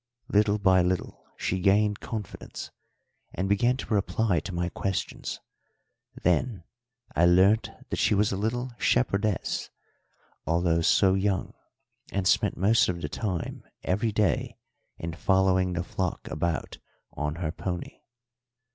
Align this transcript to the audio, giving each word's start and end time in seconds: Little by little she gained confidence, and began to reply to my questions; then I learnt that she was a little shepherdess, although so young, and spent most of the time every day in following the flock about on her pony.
Little 0.29 0.57
by 0.57 0.81
little 0.81 1.27
she 1.37 1.59
gained 1.59 1.99
confidence, 1.99 2.71
and 3.35 3.47
began 3.47 3.77
to 3.77 3.93
reply 3.93 4.39
to 4.39 4.51
my 4.51 4.67
questions; 4.69 5.39
then 6.23 6.63
I 7.15 7.27
learnt 7.27 7.69
that 7.91 7.99
she 7.99 8.15
was 8.15 8.31
a 8.31 8.35
little 8.35 8.71
shepherdess, 8.79 9.69
although 10.47 10.81
so 10.81 11.13
young, 11.13 11.53
and 12.11 12.27
spent 12.27 12.57
most 12.57 12.89
of 12.89 12.99
the 12.99 13.09
time 13.09 13.63
every 13.83 14.11
day 14.11 14.57
in 14.97 15.13
following 15.13 15.73
the 15.73 15.83
flock 15.83 16.27
about 16.29 16.79
on 17.13 17.35
her 17.35 17.51
pony. 17.51 17.99